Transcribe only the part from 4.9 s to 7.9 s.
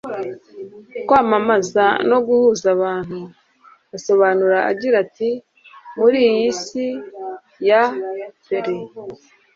ati muri iyi si ya